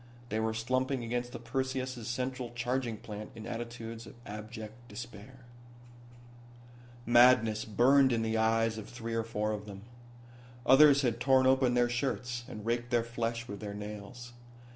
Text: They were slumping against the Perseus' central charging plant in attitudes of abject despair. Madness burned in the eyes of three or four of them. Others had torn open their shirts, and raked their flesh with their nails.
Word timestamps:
They 0.29 0.39
were 0.39 0.55
slumping 0.55 1.03
against 1.03 1.31
the 1.31 1.37
Perseus' 1.37 2.07
central 2.07 2.49
charging 2.55 2.97
plant 2.97 3.29
in 3.35 3.45
attitudes 3.45 4.07
of 4.07 4.15
abject 4.25 4.73
despair. 4.87 5.45
Madness 7.05 7.65
burned 7.65 8.11
in 8.11 8.23
the 8.23 8.35
eyes 8.35 8.79
of 8.79 8.89
three 8.89 9.13
or 9.13 9.23
four 9.23 9.51
of 9.51 9.67
them. 9.67 9.83
Others 10.65 11.03
had 11.03 11.19
torn 11.19 11.45
open 11.45 11.75
their 11.75 11.87
shirts, 11.87 12.45
and 12.47 12.65
raked 12.65 12.89
their 12.89 13.03
flesh 13.03 13.47
with 13.47 13.59
their 13.59 13.75
nails. 13.75 14.33